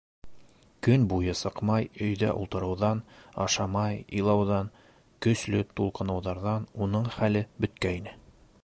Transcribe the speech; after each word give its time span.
Көн 0.85 1.03
буйы 1.09 1.35
сыҡмай 1.41 1.85
өйҙә 2.05 2.31
ултырыуҙан, 2.43 3.03
ашамай 3.45 4.01
илауҙан, 4.23 4.73
көслө 5.27 5.63
тулҡыныуҙарҙан 5.81 6.69
уның 6.87 7.09
хәле 7.21 7.47
бөткәйне. 7.65 8.19